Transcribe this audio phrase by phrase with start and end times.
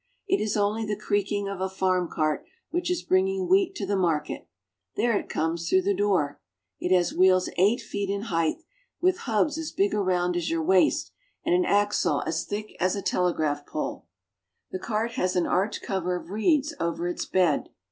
[0.27, 3.95] It is only the creaking of a farm cart which is bringing wheat to the
[3.95, 4.47] market.
[4.95, 6.41] There it comes through the door.
[6.79, 8.55] It has wheels eight feet in height,
[8.99, 11.11] with hubs as big around as your waist,
[11.45, 13.99] and an axle as thick as a telegraph pole.
[13.99, 16.73] It has wheels eight feet in height." The cart has an arched cover of reeds
[16.79, 17.69] over its bed.